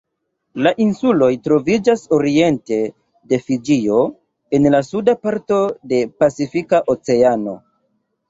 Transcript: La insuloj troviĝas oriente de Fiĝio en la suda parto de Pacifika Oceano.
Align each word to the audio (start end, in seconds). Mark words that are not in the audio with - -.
La 0.65 0.69
insuloj 0.83 1.27
troviĝas 1.47 2.05
oriente 2.17 2.79
de 3.33 3.39
Fiĝio 3.49 3.99
en 4.59 4.67
la 4.75 4.81
suda 4.89 5.17
parto 5.27 5.59
de 5.93 6.01
Pacifika 6.23 6.81
Oceano. 6.95 7.57